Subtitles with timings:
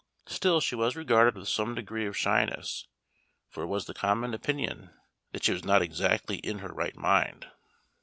[0.25, 2.87] Still she was regarded with some degree of shyness,
[3.47, 4.89] for it was the common opinion
[5.31, 7.51] that she was not exactly in her right mind.